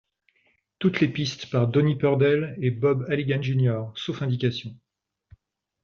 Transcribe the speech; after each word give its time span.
Toutes 0.79 0.99
les 0.99 1.09
pistes 1.09 1.51
par 1.51 1.67
Donnie 1.67 1.95
Purdell 1.95 2.57
& 2.79 2.81
Bob 2.81 3.05
Halligan, 3.07 3.39
Jr., 3.39 3.83
sauf 3.95 4.23
indication. 4.23 4.75